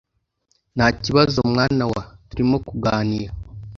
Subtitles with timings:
[0.75, 3.31] ntakibazo mwana wa turimo tuganira